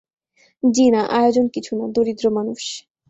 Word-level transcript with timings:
জ্বি-না, 0.63 1.01
আয়োজন 1.11 1.45
কিছুনা, 1.55 1.85
দরিদ্র 1.95 2.25
মানুষ। 2.31 2.61